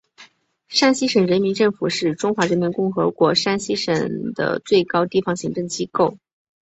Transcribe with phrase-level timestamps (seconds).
[0.67, 6.17] 山西省人民政府是中华人民共和国山西省的最高地方行政机构。